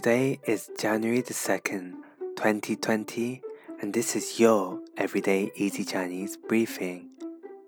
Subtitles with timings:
[0.00, 1.92] Today is January the 2nd,
[2.36, 3.42] 2020,
[3.80, 7.10] and this is your Everyday Easy Chinese briefing.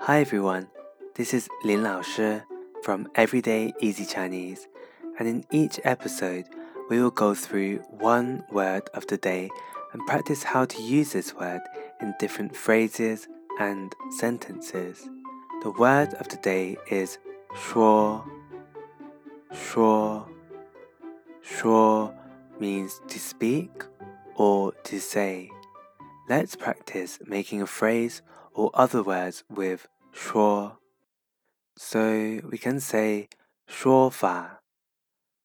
[0.01, 0.69] Hi everyone,
[1.15, 2.41] this is Lin Lao Shi
[2.83, 4.67] from Everyday Easy Chinese,
[5.19, 6.47] and in each episode,
[6.91, 9.51] we will go through one word of the day
[9.93, 11.61] and practice how to use this word
[12.01, 13.29] in different phrases
[13.61, 15.09] and sentences.
[15.63, 17.19] The word of the day is
[17.55, 18.25] 说,
[19.53, 20.27] 说,
[21.43, 21.92] 说
[22.63, 23.85] means to speak
[24.37, 25.51] or to say.
[26.29, 28.23] Let's practice making a phrase
[28.53, 30.79] or other words with 说.
[31.77, 33.29] So we can say
[33.67, 34.61] 说法,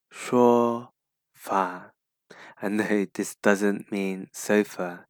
[0.09, 0.89] 说
[1.33, 1.93] 法.
[2.61, 5.05] And no, this doesn't mean sofa.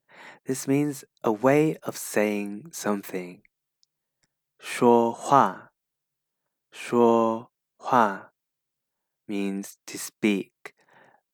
[0.46, 3.42] This means a way of saying something.
[4.60, 5.72] 说话,
[6.72, 8.32] 说话
[9.28, 10.74] means to speak,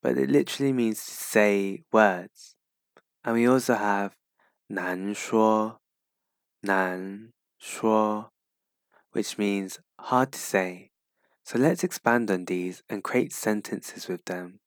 [0.03, 2.55] but it literally means to say words.
[3.23, 4.15] And we also have
[4.69, 5.79] 难说,
[6.61, 8.31] 难说,
[9.11, 10.91] which means hard to say.
[11.43, 14.59] So let's expand on these and create sentences with them.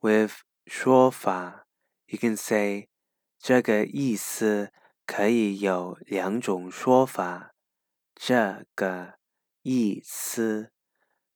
[0.00, 1.66] With 说法,
[2.06, 2.88] you can say
[3.38, 4.70] 这个意思
[5.06, 7.54] 可以有两种说法。
[8.14, 9.14] 这个
[9.62, 10.70] 意思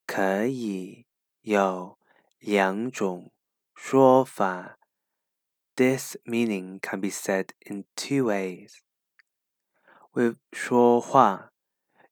[0.06, 1.06] 可以
[1.40, 1.98] 有
[2.42, 3.32] 两种
[3.74, 4.78] 说法。
[5.76, 8.80] This meaning can be said in two ways.
[10.12, 11.50] With 说话,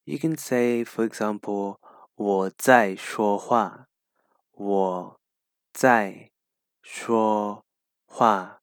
[0.04, 1.78] you can say, for example,
[2.14, 3.88] 我在说话。
[4.52, 5.20] 我
[5.72, 6.30] 在
[6.80, 7.64] 说
[8.06, 8.62] 话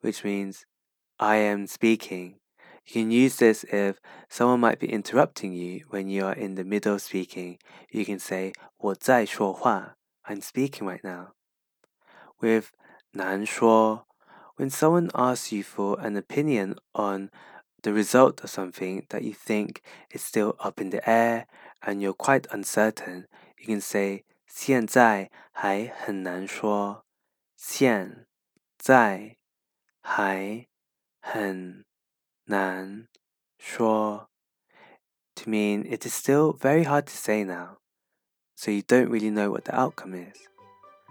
[0.00, 0.62] which means
[1.18, 2.36] I am speaking.
[2.86, 6.64] You can use this if someone might be interrupting you when you are in the
[6.64, 7.58] middle of speaking.
[7.90, 9.95] You can say 我在说话.
[10.26, 11.32] I'm speaking right now.
[12.40, 12.72] With
[13.14, 14.06] 难说,
[14.56, 17.30] when someone asks you for an opinion on
[17.82, 21.46] the result of something that you think is still up in the air
[21.82, 23.26] and you're quite uncertain,
[23.58, 27.04] you can say 现在还很难说。
[27.56, 28.26] 现
[28.78, 29.36] 在
[30.00, 30.66] 还
[31.20, 31.84] 很
[32.46, 33.06] 难
[33.56, 34.28] 说
[35.36, 37.78] to mean it is still very hard to say now,
[38.57, 40.47] so you don't really know what the outcome is.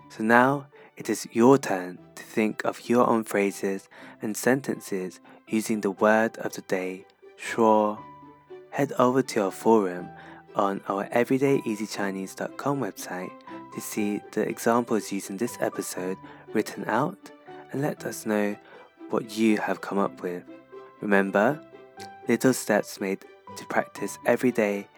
[0.09, 3.89] So now it is your turn to think of your own phrases
[4.21, 7.99] and sentences using the word of the day, 说.
[8.71, 10.09] Head over to our forum
[10.57, 13.31] on our everydayeasychinese.com website
[13.75, 16.17] to see the examples used in this episode
[16.53, 17.31] written out
[17.71, 18.57] and let us know
[19.11, 20.43] what you have come up with.
[21.01, 21.61] Remember,
[22.27, 23.25] little steps made
[23.57, 24.89] to practice every day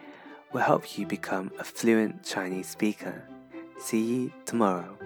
[0.51, 3.23] will help you become a fluent Chinese speaker.
[3.79, 4.97] See you tomorrow.